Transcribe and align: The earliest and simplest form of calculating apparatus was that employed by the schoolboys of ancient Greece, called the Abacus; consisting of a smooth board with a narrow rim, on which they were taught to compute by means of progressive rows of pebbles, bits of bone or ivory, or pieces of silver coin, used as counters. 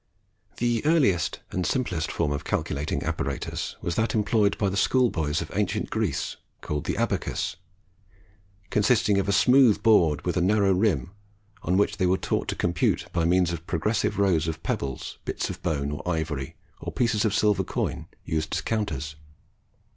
The 0.57 0.83
earliest 0.83 1.41
and 1.51 1.63
simplest 1.63 2.11
form 2.11 2.31
of 2.31 2.43
calculating 2.43 3.03
apparatus 3.03 3.75
was 3.83 3.93
that 3.97 4.15
employed 4.15 4.57
by 4.57 4.67
the 4.69 4.75
schoolboys 4.75 5.43
of 5.43 5.51
ancient 5.55 5.91
Greece, 5.91 6.37
called 6.61 6.85
the 6.85 6.97
Abacus; 6.97 7.57
consisting 8.71 9.19
of 9.19 9.29
a 9.29 9.31
smooth 9.31 9.83
board 9.83 10.25
with 10.25 10.37
a 10.37 10.41
narrow 10.41 10.71
rim, 10.73 11.11
on 11.61 11.77
which 11.77 11.97
they 11.97 12.07
were 12.07 12.17
taught 12.17 12.47
to 12.47 12.55
compute 12.55 13.05
by 13.13 13.25
means 13.25 13.53
of 13.53 13.67
progressive 13.67 14.17
rows 14.17 14.47
of 14.47 14.63
pebbles, 14.63 15.19
bits 15.23 15.51
of 15.51 15.61
bone 15.61 15.91
or 15.91 16.07
ivory, 16.09 16.55
or 16.79 16.91
pieces 16.91 17.23
of 17.23 17.35
silver 17.35 17.63
coin, 17.63 18.07
used 18.25 18.55
as 18.55 18.61
counters. 18.61 19.15